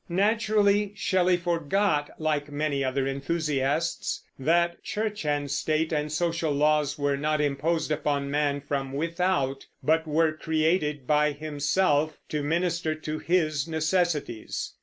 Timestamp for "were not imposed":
6.97-7.91